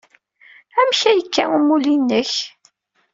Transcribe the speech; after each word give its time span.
Amek 0.79 1.01
ay 1.09 1.17
yekka 1.19 1.43
umulli-nnek? 1.57 2.31